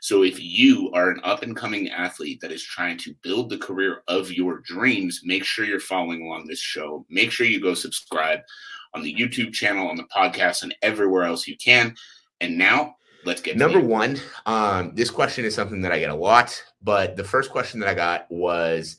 [0.00, 3.58] So if you are an up and coming athlete that is trying to build the
[3.58, 7.04] career of your dreams, make sure you're following along this show.
[7.08, 8.40] Make sure you go subscribe
[8.94, 11.94] on the YouTube channel, on the podcast, and everywhere else you can.
[12.40, 14.18] And now let's get number one.
[14.46, 17.88] Um, this question is something that I get a lot, but the first question that
[17.88, 18.96] I got was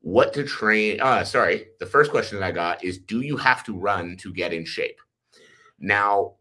[0.00, 1.00] what to train.
[1.00, 4.32] Uh, sorry, the first question that I got is do you have to run to
[4.32, 4.98] get in shape?
[5.78, 6.34] Now,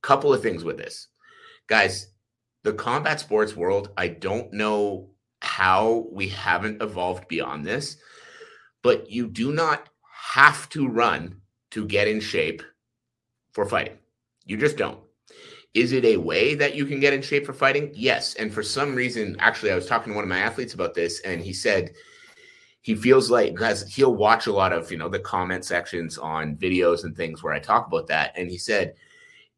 [0.00, 1.08] couple of things with this,
[1.66, 2.08] guys
[2.62, 7.96] the combat sports world, I don't know how we haven't evolved beyond this,
[8.82, 11.40] but you do not have to run
[11.70, 12.62] to get in shape
[13.52, 13.98] for fighting.
[14.46, 15.00] You just don't.
[15.74, 17.90] Is it a way that you can get in shape for fighting?
[17.94, 18.34] Yes.
[18.34, 21.20] And for some reason, actually, I was talking to one of my athletes about this,
[21.20, 21.92] and he said
[22.80, 26.56] he feels like because he'll watch a lot of you know the comment sections on
[26.56, 28.94] videos and things where I talk about that, and he said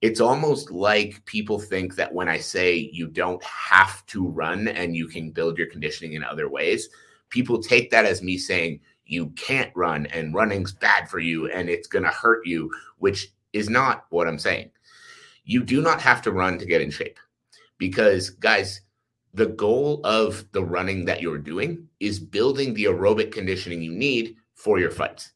[0.00, 4.96] it's almost like people think that when I say you don't have to run and
[4.96, 6.88] you can build your conditioning in other ways,
[7.28, 11.68] people take that as me saying you can't run and running's bad for you and
[11.68, 14.70] it's going to hurt you, which is not what I'm saying.
[15.44, 17.18] You do not have to run to get in shape
[17.76, 18.82] because, guys,
[19.34, 24.36] the goal of the running that you're doing is building the aerobic conditioning you need
[24.54, 25.32] for your fights.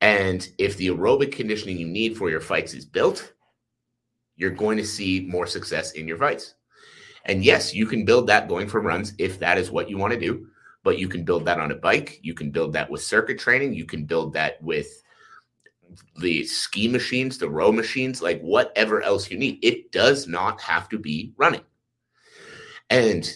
[0.00, 3.32] And if the aerobic conditioning you need for your fights is built,
[4.36, 6.54] you're going to see more success in your fights.
[7.24, 10.12] And yes, you can build that going for runs if that is what you want
[10.12, 10.46] to do,
[10.84, 12.20] but you can build that on a bike.
[12.22, 13.74] You can build that with circuit training.
[13.74, 15.02] You can build that with
[16.20, 19.58] the ski machines, the row machines, like whatever else you need.
[19.62, 21.62] It does not have to be running.
[22.90, 23.28] And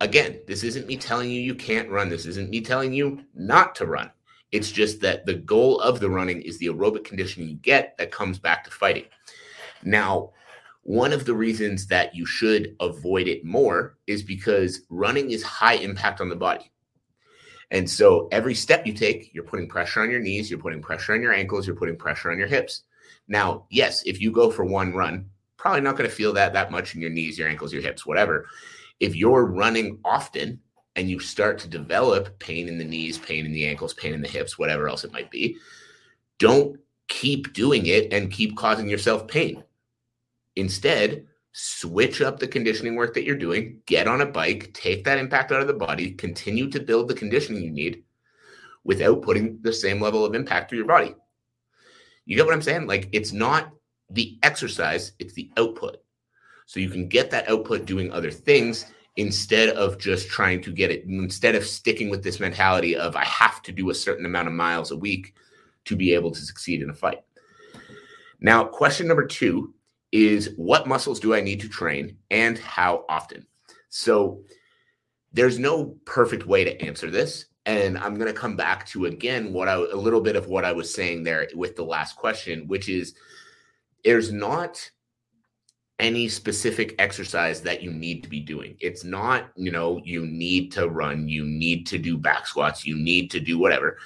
[0.00, 2.08] again, this isn't me telling you you can't run.
[2.08, 4.10] This isn't me telling you not to run.
[4.52, 8.12] It's just that the goal of the running is the aerobic conditioning you get that
[8.12, 9.06] comes back to fighting.
[9.84, 10.30] Now,
[10.84, 15.74] one of the reasons that you should avoid it more is because running is high
[15.74, 16.70] impact on the body.
[17.70, 21.14] And so every step you take, you're putting pressure on your knees, you're putting pressure
[21.14, 22.82] on your ankles, you're putting pressure on your hips.
[23.28, 26.70] Now, yes, if you go for one run, probably not going to feel that that
[26.70, 28.46] much in your knees, your ankles, your hips, whatever.
[29.00, 30.60] If you're running often
[30.96, 34.20] and you start to develop pain in the knees, pain in the ankles, pain in
[34.20, 35.56] the hips, whatever else it might be,
[36.38, 36.78] don't
[37.08, 39.64] keep doing it and keep causing yourself pain
[40.56, 45.18] Instead, switch up the conditioning work that you're doing, get on a bike, take that
[45.18, 48.02] impact out of the body, continue to build the conditioning you need
[48.82, 51.14] without putting the same level of impact to your body.
[52.26, 52.86] You get what I'm saying?
[52.86, 53.70] Like it's not
[54.10, 55.98] the exercise, it's the output.
[56.66, 58.86] So you can get that output doing other things
[59.16, 63.24] instead of just trying to get it, instead of sticking with this mentality of I
[63.24, 65.34] have to do a certain amount of miles a week
[65.84, 67.20] to be able to succeed in a fight.
[68.40, 69.73] Now, question number two
[70.14, 73.44] is what muscles do I need to train and how often?
[73.88, 74.44] So
[75.32, 77.46] there's no perfect way to answer this.
[77.66, 80.64] And I'm going to come back to again what I a little bit of what
[80.64, 83.14] I was saying there with the last question, which is
[84.04, 84.88] there's not
[85.98, 88.76] any specific exercise that you need to be doing.
[88.80, 92.96] It's not, you know, you need to run, you need to do back squats, you
[92.96, 93.98] need to do whatever.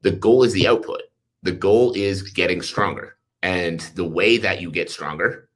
[0.00, 1.02] The goal is the output.
[1.42, 3.16] The goal is getting stronger.
[3.42, 5.48] And the way that you get stronger,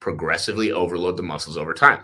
[0.00, 2.00] progressively overload the muscles over time.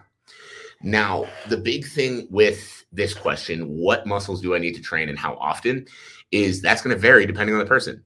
[0.82, 5.18] Now, the big thing with this question, what muscles do I need to train and
[5.18, 5.86] how often,
[6.30, 8.04] is that's going to vary depending on the person.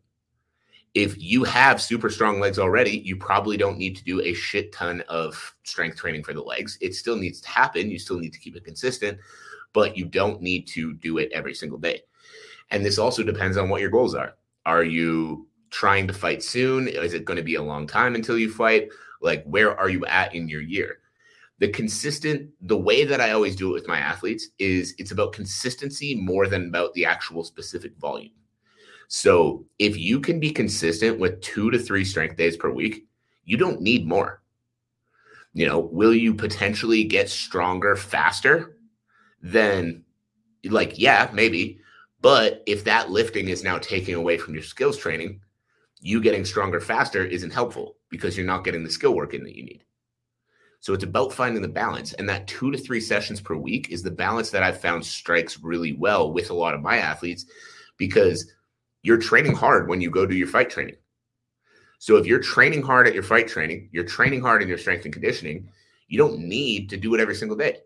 [0.95, 4.73] If you have super strong legs already, you probably don't need to do a shit
[4.73, 6.79] ton of strength training for the legs.
[6.81, 7.91] It still needs to happen.
[7.91, 9.19] You still need to keep it consistent,
[9.73, 12.03] but you don't need to do it every single day.
[12.71, 14.35] And this also depends on what your goals are.
[14.65, 16.87] Are you trying to fight soon?
[16.87, 18.91] Is it going to be a long time until you fight?
[19.21, 20.99] Like, where are you at in your year?
[21.59, 25.33] The consistent, the way that I always do it with my athletes is it's about
[25.33, 28.33] consistency more than about the actual specific volume.
[29.09, 33.07] So if you can be consistent with two to three strength days per week,
[33.45, 34.43] you don't need more.
[35.55, 38.77] You know, will you potentially get stronger faster?
[39.43, 40.05] Then,
[40.65, 41.79] like, yeah, maybe.
[42.21, 45.41] But if that lifting is now taking away from your skills training,
[46.03, 49.57] you getting stronger faster isn't helpful because you're not getting the skill work in that
[49.57, 49.85] you need.
[50.81, 52.13] So it's about finding the balance.
[52.15, 55.61] And that two to three sessions per week is the balance that I've found strikes
[55.61, 57.47] really well with a lot of my athletes
[57.99, 58.53] because
[59.05, 60.97] you're training hard when you go do your fight training.
[62.01, 65.05] So if you're training hard at your fight training, you're training hard in your strength
[65.05, 65.69] and conditioning,
[66.09, 67.79] you don't need to do it every single day.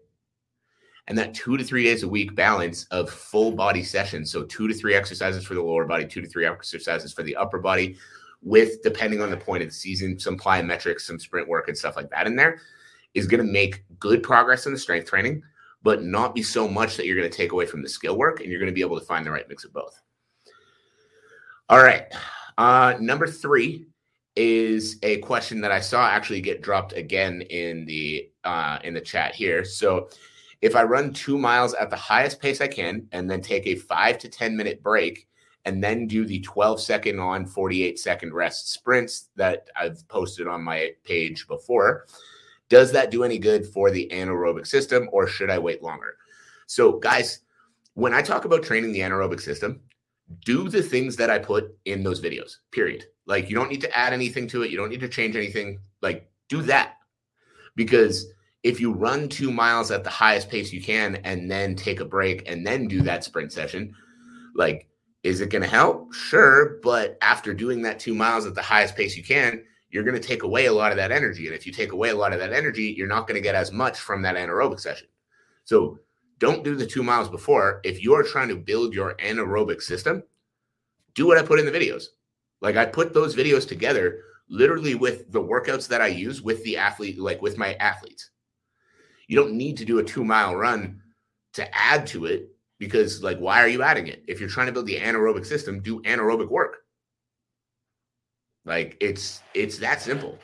[1.08, 4.32] And that two to three days a week balance of full body sessions.
[4.32, 7.36] So two to three exercises for the lower body, two to three exercises for the
[7.36, 7.96] upper body,
[8.42, 11.96] with depending on the point of the season, some plyometrics, some sprint work, and stuff
[11.96, 12.60] like that in there
[13.16, 15.42] is going to make good progress in the strength training,
[15.82, 18.40] but not be so much that you're going to take away from the skill work
[18.40, 20.00] and you're going to be able to find the right mix of both.
[21.68, 22.04] All right.
[22.58, 23.86] Uh, number three
[24.36, 29.00] is a question that I saw actually get dropped again in the uh, in the
[29.00, 29.64] chat here.
[29.64, 30.10] So,
[30.62, 33.76] if I run two miles at the highest pace I can, and then take a
[33.76, 35.28] five to ten minute break,
[35.66, 40.62] and then do the 12 second on 48 second rest sprints that I've posted on
[40.62, 42.06] my page before,
[42.68, 46.16] does that do any good for the anaerobic system, or should I wait longer?
[46.66, 47.40] So, guys,
[47.94, 49.80] when I talk about training the anaerobic system,
[50.44, 53.04] do the things that I put in those videos, period.
[53.26, 54.70] Like, you don't need to add anything to it.
[54.70, 55.80] You don't need to change anything.
[56.00, 56.94] Like, do that.
[57.74, 58.26] Because
[58.66, 62.04] if you run two miles at the highest pace you can and then take a
[62.04, 63.94] break and then do that sprint session,
[64.56, 64.88] like,
[65.22, 66.12] is it going to help?
[66.12, 66.80] Sure.
[66.82, 70.28] But after doing that two miles at the highest pace you can, you're going to
[70.28, 71.46] take away a lot of that energy.
[71.46, 73.54] And if you take away a lot of that energy, you're not going to get
[73.54, 75.06] as much from that anaerobic session.
[75.64, 76.00] So
[76.40, 77.80] don't do the two miles before.
[77.84, 80.24] If you're trying to build your anaerobic system,
[81.14, 82.06] do what I put in the videos.
[82.60, 86.76] Like I put those videos together literally with the workouts that I use with the
[86.76, 88.30] athlete, like with my athletes.
[89.26, 91.02] You don't need to do a two mile run
[91.54, 94.24] to add to it because, like, why are you adding it?
[94.28, 96.78] If you're trying to build the anaerobic system, do anaerobic work.
[98.66, 100.38] Like it's it's that simple.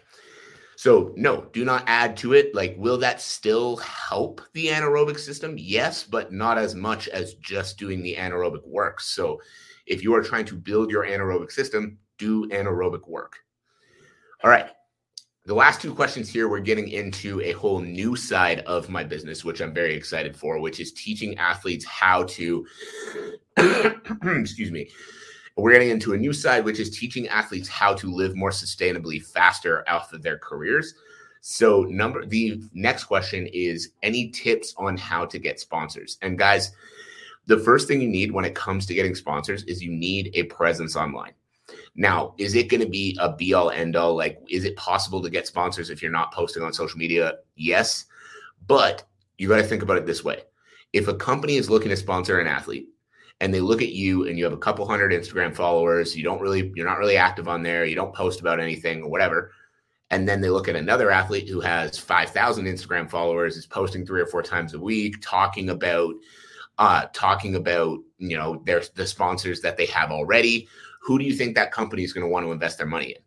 [0.76, 2.55] So no, do not add to it.
[2.55, 5.56] Like, will that still help the anaerobic system?
[5.58, 9.00] Yes, but not as much as just doing the anaerobic work.
[9.00, 9.40] So
[9.87, 13.37] if you are trying to build your anaerobic system, do anaerobic work.
[14.43, 14.70] All right.
[15.44, 19.44] The last two questions here, we're getting into a whole new side of my business,
[19.44, 22.64] which I'm very excited for, which is teaching athletes how to,
[23.56, 24.88] excuse me,
[25.56, 29.20] we're getting into a new side, which is teaching athletes how to live more sustainably
[29.20, 30.94] faster off of their careers.
[31.40, 36.18] So, number the next question is any tips on how to get sponsors?
[36.22, 36.70] And guys,
[37.46, 40.44] the first thing you need when it comes to getting sponsors is you need a
[40.44, 41.32] presence online.
[41.94, 44.16] Now, is it going to be a be all end all?
[44.16, 47.34] Like, is it possible to get sponsors if you're not posting on social media?
[47.56, 48.06] Yes.
[48.66, 49.04] But
[49.38, 50.42] you got to think about it this way
[50.92, 52.88] if a company is looking to sponsor an athlete,
[53.40, 56.40] and they look at you and you have a couple hundred Instagram followers, you don't
[56.40, 59.50] really, you're not really active on there, you don't post about anything or whatever.
[60.10, 64.20] And then they look at another athlete who has 5,000 Instagram followers, is posting three
[64.20, 66.14] or four times a week, talking about,
[66.78, 70.68] uh, talking about, you know, their the sponsors that they have already.
[71.02, 73.22] Who do you think that company is going to want to invest their money in?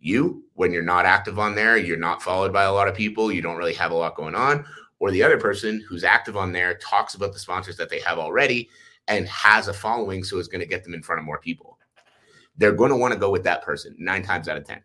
[0.00, 3.32] You, when you're not active on there, you're not followed by a lot of people,
[3.32, 4.64] you don't really have a lot going on,
[4.98, 8.18] or the other person who's active on there talks about the sponsors that they have
[8.18, 8.68] already
[9.06, 11.78] and has a following, so it's going to get them in front of more people.
[12.56, 14.82] They're going to want to go with that person nine times out of 10.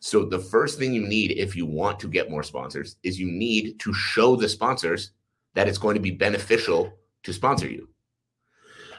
[0.00, 3.30] So, the first thing you need if you want to get more sponsors is you
[3.30, 5.10] need to show the sponsors
[5.54, 6.92] that it's going to be beneficial
[7.24, 7.88] to sponsor you.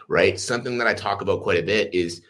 [0.10, 0.38] Right?
[0.38, 2.22] Something that I talk about quite a bit is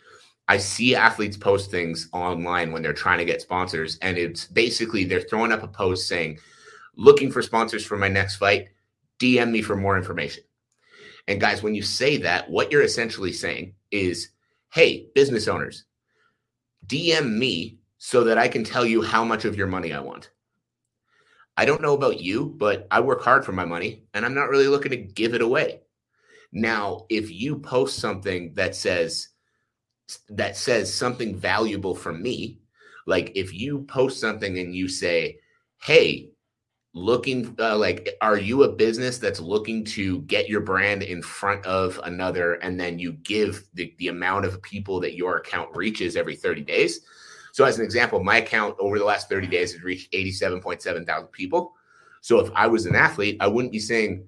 [0.47, 5.05] I see athletes post things online when they're trying to get sponsors, and it's basically
[5.05, 6.39] they're throwing up a post saying,
[6.95, 8.69] looking for sponsors for my next fight,
[9.19, 10.43] DM me for more information.
[11.27, 14.29] And guys, when you say that, what you're essentially saying is,
[14.73, 15.85] hey, business owners,
[16.87, 20.31] DM me so that I can tell you how much of your money I want.
[21.55, 24.49] I don't know about you, but I work hard for my money and I'm not
[24.49, 25.81] really looking to give it away.
[26.51, 29.29] Now, if you post something that says
[30.29, 32.59] that says something valuable for me,
[33.05, 35.39] like if you post something and you say,
[35.81, 36.31] "Hey,
[36.93, 41.63] looking uh, like are you a business that's looking to get your brand in front
[41.65, 46.15] of another and then you give the, the amount of people that your account reaches
[46.15, 47.01] every 30 days?
[47.51, 51.27] So as an example my account over the last 30 days has reached 87.7 thousand
[51.27, 51.73] people.
[52.21, 54.27] So if i was an athlete i wouldn't be saying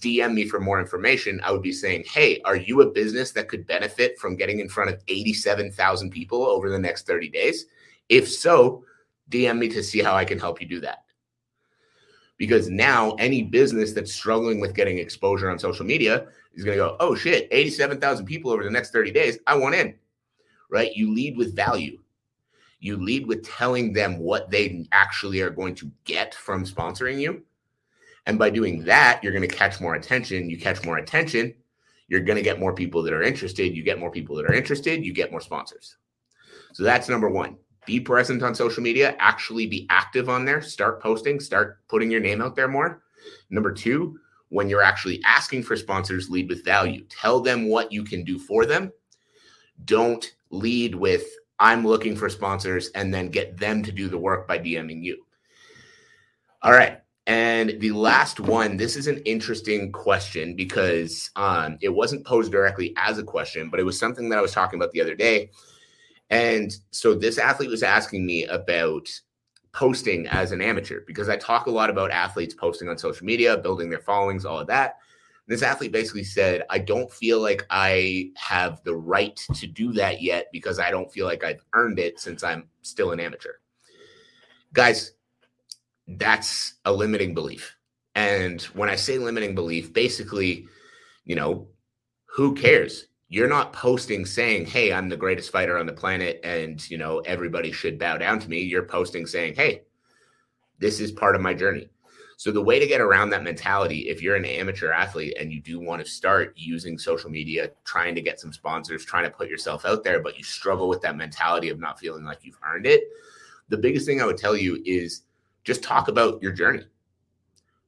[0.00, 3.48] dm me for more information i would be saying hey are you a business that
[3.48, 7.66] could benefit from getting in front of 87,000 people over the next 30 days
[8.08, 8.84] if so
[9.30, 11.04] dm me to see how i can help you do that
[12.38, 16.84] because now any business that's struggling with getting exposure on social media is going to
[16.84, 19.38] go, oh shit, 87,000 people over the next 30 days.
[19.46, 19.94] I want in,
[20.70, 20.92] right?
[20.94, 21.98] You lead with value.
[22.80, 27.42] You lead with telling them what they actually are going to get from sponsoring you.
[28.28, 30.50] And by doing that, you're going to catch more attention.
[30.50, 31.54] You catch more attention,
[32.08, 33.74] you're going to get more people that are interested.
[33.74, 35.96] You get more people that are interested, you get more sponsors.
[36.74, 37.56] So that's number one.
[37.86, 42.20] Be present on social media, actually be active on there, start posting, start putting your
[42.20, 43.02] name out there more.
[43.48, 44.18] Number two,
[44.50, 47.04] when you're actually asking for sponsors, lead with value.
[47.08, 48.92] Tell them what you can do for them.
[49.86, 51.24] Don't lead with,
[51.58, 55.24] I'm looking for sponsors, and then get them to do the work by DMing you.
[56.62, 57.00] All right.
[57.28, 62.94] And the last one, this is an interesting question because um, it wasn't posed directly
[62.96, 65.50] as a question, but it was something that I was talking about the other day.
[66.30, 69.10] And so this athlete was asking me about
[69.72, 73.58] posting as an amateur because I talk a lot about athletes posting on social media,
[73.58, 74.96] building their followings, all of that.
[75.46, 79.92] And this athlete basically said, I don't feel like I have the right to do
[79.92, 83.52] that yet because I don't feel like I've earned it since I'm still an amateur.
[84.72, 85.12] Guys,
[86.08, 87.76] that's a limiting belief.
[88.14, 90.66] And when I say limiting belief, basically,
[91.24, 91.68] you know,
[92.26, 93.06] who cares?
[93.28, 97.18] You're not posting saying, "Hey, I'm the greatest fighter on the planet and, you know,
[97.20, 99.82] everybody should bow down to me." You're posting saying, "Hey,
[100.78, 101.90] this is part of my journey."
[102.38, 105.60] So the way to get around that mentality, if you're an amateur athlete and you
[105.60, 109.50] do want to start using social media, trying to get some sponsors, trying to put
[109.50, 112.86] yourself out there, but you struggle with that mentality of not feeling like you've earned
[112.86, 113.08] it,
[113.68, 115.22] the biggest thing I would tell you is
[115.64, 116.84] just talk about your journey.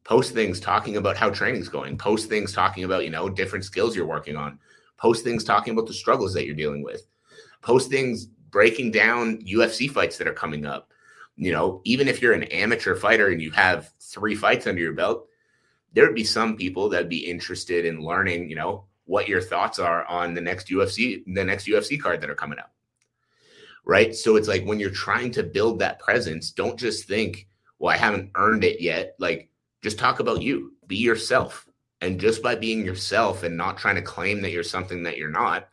[0.04, 1.96] Post things talking about how training's going.
[1.96, 4.58] Post things talking about you know different skills you're working on.
[4.96, 7.06] Post things talking about the struggles that you're dealing with.
[7.62, 10.90] Post things breaking down ufc fights that are coming up.
[11.36, 14.92] You know even if you're an amateur fighter and you have three fights under your
[14.92, 15.26] belt
[15.92, 19.78] there would be some people that'd be interested in learning you know what your thoughts
[19.78, 22.72] are on the next ufc the next ufc card that are coming up.
[23.84, 24.14] Right?
[24.14, 27.46] So it's like when you're trying to build that presence don't just think
[27.80, 29.16] well, I haven't earned it yet.
[29.18, 29.48] Like,
[29.82, 31.66] just talk about you, be yourself.
[32.02, 35.30] And just by being yourself and not trying to claim that you're something that you're
[35.30, 35.68] not,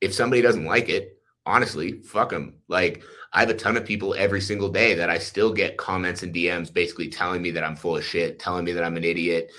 [0.00, 2.56] if somebody doesn't like it, honestly, fuck them.
[2.68, 6.22] Like, I have a ton of people every single day that I still get comments
[6.22, 9.04] and DMs basically telling me that I'm full of shit, telling me that I'm an
[9.04, 9.52] idiot,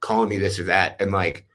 [0.00, 0.96] calling me this or that.
[1.00, 1.46] And like,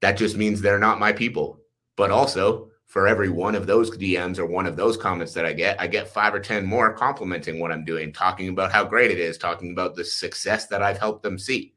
[0.00, 1.60] that just means they're not my people.
[1.96, 5.52] But also, for every one of those DMs or one of those comments that I
[5.52, 9.10] get, I get five or 10 more complimenting what I'm doing, talking about how great
[9.10, 11.74] it is, talking about the success that I've helped them see.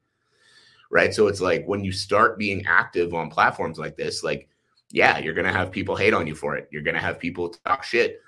[0.92, 1.12] Right.
[1.12, 4.48] So it's like when you start being active on platforms like this, like,
[4.92, 6.70] yeah, you're going to have people hate on you for it.
[6.72, 8.22] You're going to have people talk shit.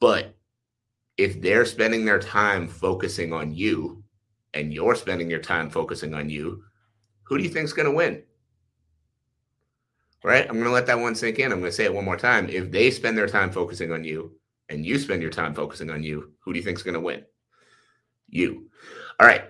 [0.00, 0.34] But
[1.18, 4.02] if they're spending their time focusing on you
[4.54, 6.64] and you're spending your time focusing on you,
[7.24, 8.22] who do you think's going to win?
[10.24, 10.46] Right?
[10.46, 11.52] I'm going to let that one sink in.
[11.52, 12.48] I'm going to say it one more time.
[12.48, 14.32] If they spend their time focusing on you
[14.68, 17.00] and you spend your time focusing on you, who do you think is going to
[17.00, 17.24] win?
[18.28, 18.70] You.
[19.20, 19.44] All right.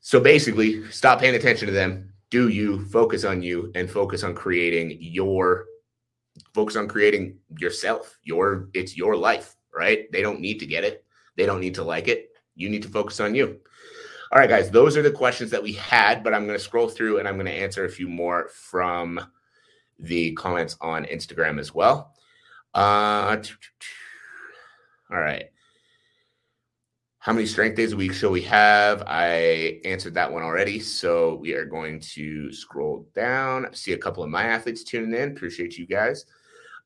[0.00, 2.12] So basically, stop paying attention to them.
[2.30, 5.66] Do you focus on you and focus on creating your
[6.54, 8.18] focus on creating yourself.
[8.22, 10.10] Your it's your life, right?
[10.12, 11.04] They don't need to get it.
[11.36, 12.30] They don't need to like it.
[12.54, 13.60] You need to focus on you.
[14.32, 16.88] All right, guys, those are the questions that we had, but I'm going to scroll
[16.88, 19.20] through and I'm going to answer a few more from
[20.00, 22.14] the comments on Instagram as well.
[22.74, 23.36] Uh,
[25.10, 25.44] all right.
[27.18, 29.02] How many strength days a week shall we have?
[29.06, 30.80] I answered that one already.
[30.80, 33.66] So we are going to scroll down.
[33.74, 35.32] see a couple of my athletes tuning in.
[35.32, 36.24] Appreciate you guys.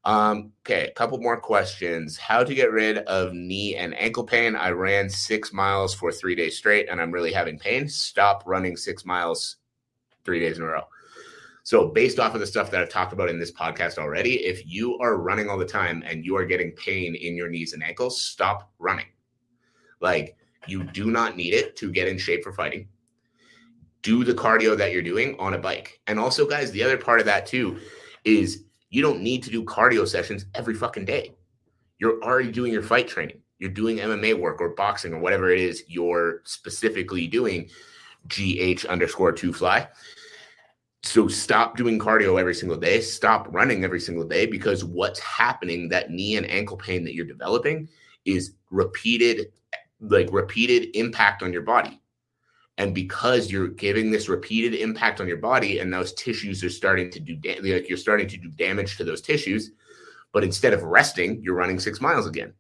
[0.04, 2.18] Um, okay, a couple more questions.
[2.18, 4.56] How to get rid of knee and ankle pain?
[4.56, 7.88] I ran six miles for three days straight and I'm really having pain.
[7.88, 9.56] Stop running six miles
[10.24, 10.82] three days in a row.
[11.64, 14.66] So, based off of the stuff that I've talked about in this podcast already, if
[14.66, 17.82] you are running all the time and you are getting pain in your knees and
[17.82, 19.06] ankles, stop running.
[19.98, 22.88] Like, you do not need it to get in shape for fighting.
[24.02, 26.02] Do the cardio that you're doing on a bike.
[26.06, 27.78] And also, guys, the other part of that too
[28.24, 31.34] is you don't need to do cardio sessions every fucking day.
[31.98, 33.40] You're already doing your fight training.
[33.58, 37.70] You're doing MMA work or boxing or whatever it is you're specifically doing.
[38.28, 39.88] GH underscore two fly
[41.04, 43.00] so stop doing cardio every single day.
[43.00, 47.26] Stop running every single day because what's happening that knee and ankle pain that you're
[47.26, 47.88] developing
[48.24, 49.52] is repeated
[50.00, 52.00] like repeated impact on your body.
[52.78, 57.10] And because you're giving this repeated impact on your body and those tissues are starting
[57.10, 59.72] to do da- like you're starting to do damage to those tissues
[60.32, 62.52] but instead of resting you're running six miles again.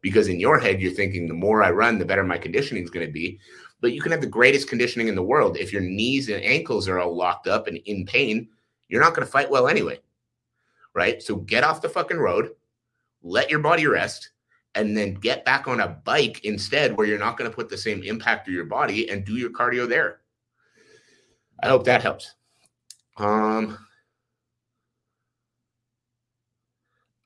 [0.00, 2.90] Because in your head you're thinking the more i run the better my conditioning is
[2.90, 3.38] going to be
[3.80, 5.56] but you can have the greatest conditioning in the world.
[5.56, 8.48] If your knees and ankles are all locked up and in pain,
[8.88, 10.00] you're not going to fight well anyway.
[10.94, 11.22] Right.
[11.22, 12.50] So get off the fucking road,
[13.22, 14.30] let your body rest,
[14.74, 17.78] and then get back on a bike instead, where you're not going to put the
[17.78, 20.20] same impact to your body and do your cardio there.
[21.62, 22.34] I hope that helps.
[23.16, 23.78] Um.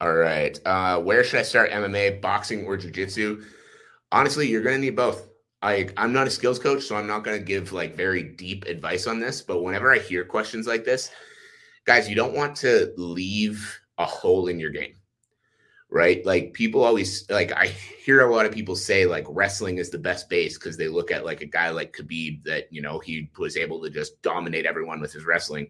[0.00, 0.58] All right.
[0.66, 3.44] Uh, where should I start MMA, boxing, or jujitsu?
[4.12, 5.28] Honestly, you're going to need both.
[5.64, 8.66] I, I'm not a skills coach, so I'm not going to give like very deep
[8.66, 9.40] advice on this.
[9.40, 11.10] But whenever I hear questions like this,
[11.86, 14.94] guys, you don't want to leave a hole in your game,
[15.88, 16.24] right?
[16.26, 17.68] Like people always like I
[18.04, 21.10] hear a lot of people say like wrestling is the best base because they look
[21.10, 24.66] at like a guy like Khabib that you know he was able to just dominate
[24.66, 25.68] everyone with his wrestling,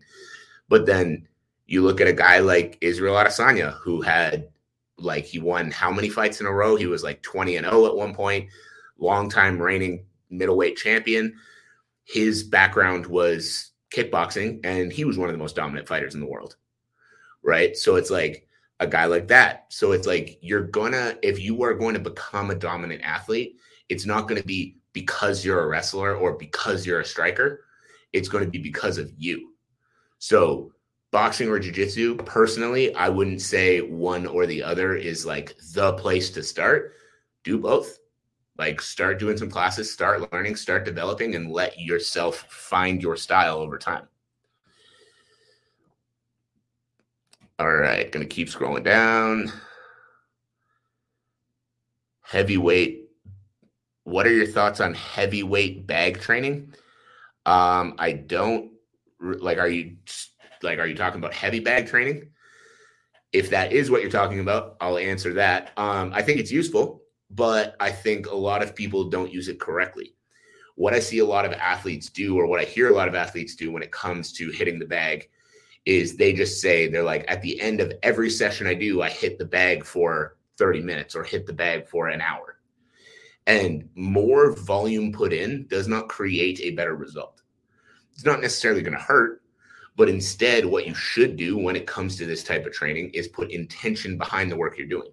[0.68, 1.28] but then
[1.66, 4.48] you look at a guy like Israel Adesanya who had
[4.98, 6.74] like he won how many fights in a row?
[6.74, 8.48] He was like 20 and 0 at one point,
[8.98, 11.34] longtime reigning middleweight champion.
[12.04, 16.26] His background was kickboxing and he was one of the most dominant fighters in the
[16.26, 16.56] world.
[17.42, 17.76] Right?
[17.76, 18.46] So it's like
[18.80, 19.66] a guy like that.
[19.68, 23.56] So it's like you're gonna if you are going to become a dominant athlete,
[23.88, 27.64] it's not going to be because you're a wrestler or because you're a striker.
[28.12, 29.52] It's going to be because of you.
[30.18, 30.72] So
[31.14, 36.28] boxing or jiu-jitsu personally i wouldn't say one or the other is like the place
[36.28, 36.94] to start
[37.44, 38.00] do both
[38.58, 43.58] like start doing some classes start learning start developing and let yourself find your style
[43.58, 44.06] over time
[47.58, 49.52] all right gonna keep scrolling down
[52.22, 53.08] heavyweight
[54.04, 56.72] what are your thoughts on heavyweight bag training
[57.46, 58.72] um i don't
[59.20, 59.96] like are you
[60.64, 62.30] like, are you talking about heavy bag training?
[63.32, 65.72] If that is what you're talking about, I'll answer that.
[65.76, 67.02] Um, I think it's useful,
[67.34, 70.14] but I think a lot of people don't use it correctly.
[70.76, 73.14] What I see a lot of athletes do, or what I hear a lot of
[73.14, 75.28] athletes do when it comes to hitting the bag,
[75.84, 79.10] is they just say, they're like, at the end of every session I do, I
[79.10, 82.58] hit the bag for 30 minutes or hit the bag for an hour.
[83.46, 87.42] And more volume put in does not create a better result.
[88.12, 89.42] It's not necessarily going to hurt,
[89.96, 93.28] but instead, what you should do when it comes to this type of training is
[93.28, 95.10] put intention behind the work you're doing.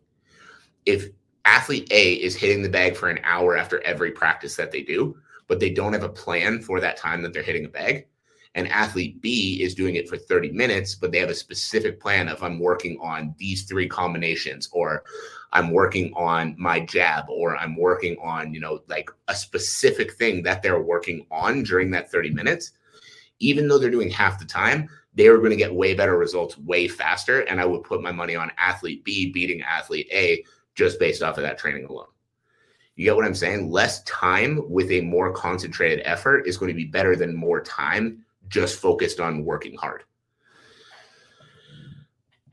[0.86, 1.10] If
[1.46, 5.18] athlete A is hitting the bag for an hour after every practice that they do,
[5.48, 8.08] but they don't have a plan for that time that they're hitting a bag,
[8.56, 12.28] and athlete B is doing it for 30 minutes, but they have a specific plan
[12.28, 15.04] of I'm working on these three combinations, or
[15.54, 20.44] I'm working on my jab, or I'm working on, you know, like a specific thing
[20.44, 22.72] that they're working on during that 30 minutes
[23.42, 26.58] even though they're doing half the time, they are going to get way better results
[26.60, 27.42] way faster.
[27.42, 30.44] And I would put my money on athlete B beating athlete A
[30.76, 32.08] just based off of that training alone.
[32.96, 33.72] You get what I'm saying?
[33.72, 38.26] Less time with a more concentrated effort is going to be better than more time
[38.48, 40.04] just focused on working hard.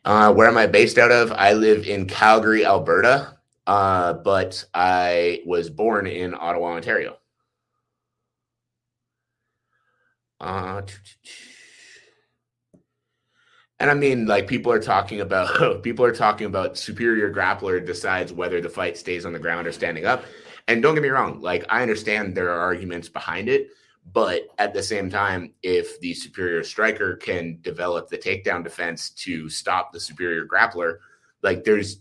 [0.04, 1.32] Uh, where am I based out of?
[1.32, 7.18] I live in Calgary, Alberta, uh, but I was born in Ottawa, Ontario.
[10.40, 10.82] Uh,
[13.80, 18.32] and I mean, like people are talking about people are talking about superior grappler decides
[18.32, 20.24] whether the fight stays on the ground or standing up.
[20.66, 23.68] And don't get me wrong, like I understand there are arguments behind it,
[24.12, 29.48] but at the same time, if the superior striker can develop the takedown defense to
[29.48, 30.98] stop the superior grappler,
[31.42, 32.00] like there's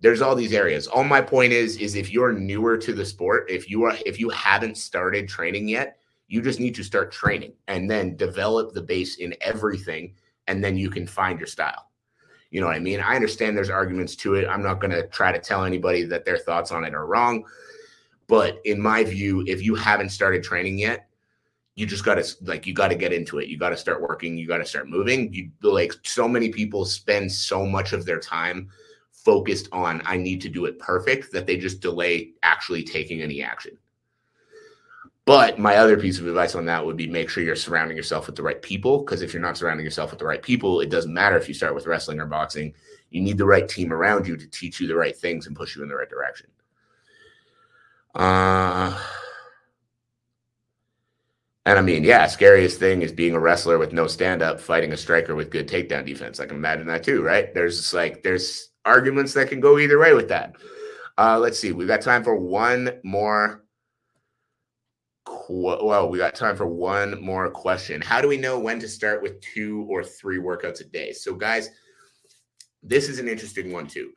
[0.00, 0.86] there's all these areas.
[0.86, 4.20] All my point is is if you're newer to the sport, if you are if
[4.20, 8.82] you haven't started training yet, you just need to start training and then develop the
[8.82, 10.14] base in everything,
[10.48, 11.90] and then you can find your style.
[12.50, 13.00] You know what I mean?
[13.00, 14.48] I understand there's arguments to it.
[14.48, 17.44] I'm not going to try to tell anybody that their thoughts on it are wrong.
[18.26, 21.08] But in my view, if you haven't started training yet,
[21.74, 23.48] you just got to like you got to get into it.
[23.48, 24.36] You got to start working.
[24.36, 25.32] You got to start moving.
[25.32, 28.68] You like so many people spend so much of their time
[29.12, 33.42] focused on I need to do it perfect that they just delay actually taking any
[33.42, 33.78] action.
[35.28, 38.24] But my other piece of advice on that would be make sure you're surrounding yourself
[38.24, 39.00] with the right people.
[39.00, 41.52] Because if you're not surrounding yourself with the right people, it doesn't matter if you
[41.52, 42.72] start with wrestling or boxing.
[43.10, 45.76] You need the right team around you to teach you the right things and push
[45.76, 46.46] you in the right direction.
[48.14, 48.98] Uh,
[51.66, 54.94] and I mean, yeah, scariest thing is being a wrestler with no stand up, fighting
[54.94, 56.40] a striker with good takedown defense.
[56.40, 57.52] I can imagine that too, right?
[57.52, 60.56] There's like, there's arguments that can go either way with that.
[61.18, 61.72] Uh, let's see.
[61.72, 63.62] We've got time for one more
[65.48, 68.00] well, we got time for one more question.
[68.02, 71.12] How do we know when to start with two or three workouts a day?
[71.12, 71.70] So, guys,
[72.82, 74.12] this is an interesting one too,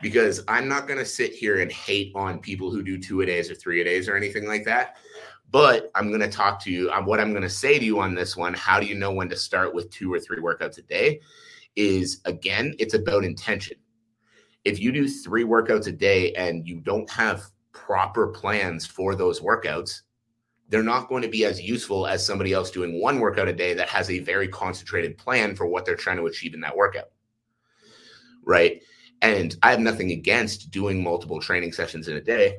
[0.00, 3.26] because I'm not going to sit here and hate on people who do two a
[3.26, 4.96] days or three a days or anything like that.
[5.50, 6.90] But I'm going to talk to you.
[6.90, 9.12] Um, what I'm going to say to you on this one, how do you know
[9.12, 11.20] when to start with two or three workouts a day?
[11.76, 13.76] Is again, it's about intention.
[14.64, 17.42] If you do three workouts a day and you don't have
[17.72, 20.02] proper plans for those workouts,
[20.70, 23.74] they're not going to be as useful as somebody else doing one workout a day
[23.74, 27.10] that has a very concentrated plan for what they're trying to achieve in that workout.
[28.44, 28.80] Right.
[29.20, 32.56] And I have nothing against doing multiple training sessions in a day.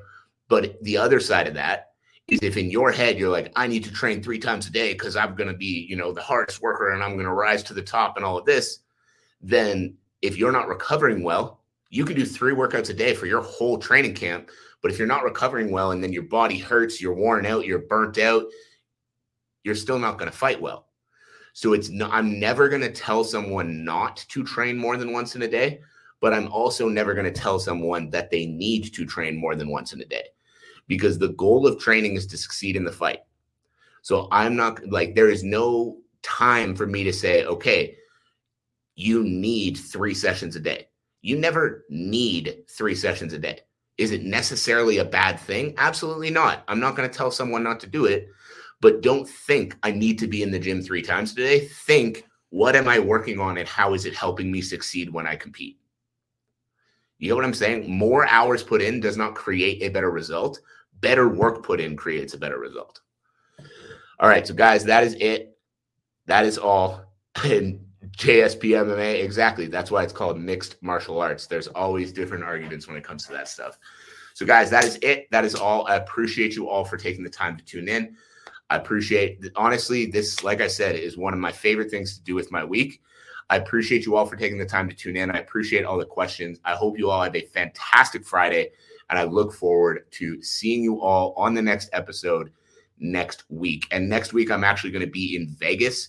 [0.50, 1.92] But the other side of that
[2.28, 4.92] is if in your head you're like, I need to train three times a day
[4.92, 7.64] because I'm going to be, you know, the hardest worker and I'm going to rise
[7.64, 8.80] to the top and all of this,
[9.42, 13.42] then if you're not recovering well, you can do three workouts a day for your
[13.42, 14.50] whole training camp.
[14.82, 17.80] But if you're not recovering well and then your body hurts, you're worn out, you're
[17.80, 18.46] burnt out,
[19.64, 20.88] you're still not going to fight well.
[21.54, 25.36] So it's not, I'm never going to tell someone not to train more than once
[25.36, 25.82] in a day,
[26.20, 29.70] but I'm also never going to tell someone that they need to train more than
[29.70, 30.24] once in a day
[30.88, 33.20] because the goal of training is to succeed in the fight.
[34.02, 37.98] So I'm not like, there is no time for me to say, okay,
[38.96, 40.88] you need three sessions a day.
[41.22, 43.60] You never need three sessions a day.
[43.98, 45.74] Is it necessarily a bad thing?
[45.78, 46.64] Absolutely not.
[46.68, 48.30] I'm not going to tell someone not to do it,
[48.80, 51.68] but don't think I need to be in the gym three times today.
[51.68, 55.36] Think, what am I working on and how is it helping me succeed when I
[55.36, 55.80] compete?
[57.20, 57.90] You know what I'm saying?
[57.90, 60.60] More hours put in does not create a better result.
[61.02, 63.02] Better work put in creates a better result.
[64.20, 65.58] All right, so guys, that is it.
[66.26, 67.06] That is all.
[67.46, 67.86] And
[68.18, 69.68] JSP MMA, exactly.
[69.68, 71.48] That's why it's called mixed martial arts.
[71.48, 73.78] There's always different arguments when it comes to that stuff.
[74.34, 75.30] So, guys, that is it.
[75.32, 75.88] That is all.
[75.88, 78.16] I appreciate you all for taking the time to tune in.
[78.70, 82.36] I appreciate, honestly, this, like I said, is one of my favorite things to do
[82.36, 83.02] with my week.
[83.50, 85.30] I appreciate you all for taking the time to tune in.
[85.30, 86.60] I appreciate all the questions.
[86.64, 88.70] I hope you all have a fantastic Friday,
[89.10, 92.52] and I look forward to seeing you all on the next episode
[92.98, 93.88] next week.
[93.92, 96.08] And next week, I'm actually going to be in Vegas.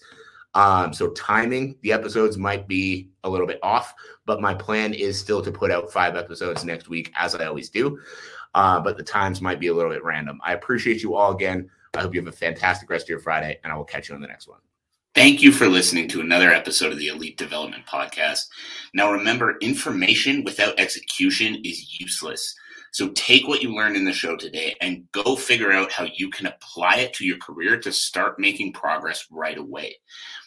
[0.55, 3.95] Um, so timing, the episodes might be a little bit off,
[4.27, 7.71] but my plan is still to put out five episodes next week, as I always
[7.71, 7.99] do.
[8.55, 10.39] Uh, but the times might be a little bit random.
[10.45, 11.71] I appreciate you all again.
[11.95, 14.15] I hope you have a fantastic rest of your Friday, and I will catch you
[14.15, 14.61] on the next one.
[15.15, 18.49] Thank you for listening to another episode of the Elite Development Podcast.
[18.95, 22.55] Now, remember, information without execution is useless.
[22.93, 26.29] So take what you learned in the show today and go figure out how you
[26.29, 29.97] can apply it to your career to start making progress right away.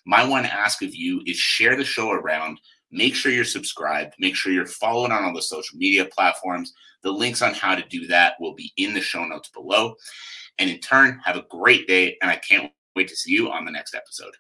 [0.06, 2.60] My one ask of you is share the show around.
[2.92, 4.14] Make sure you're subscribed.
[4.20, 6.72] Make sure you're following on all the social media platforms.
[7.02, 9.96] The links on how to do that will be in the show notes below.
[10.60, 12.16] And in turn, have a great day.
[12.22, 14.36] And I can't wait to see you on the next episode.